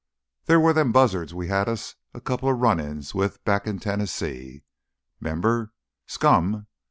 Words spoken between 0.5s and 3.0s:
were them buzzards we had us a coupla run